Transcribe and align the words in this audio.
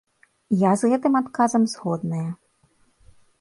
Я 0.61 0.71
з 0.81 0.89
гэтым 0.93 1.13
адказам 1.21 1.67
згодная. 1.75 2.23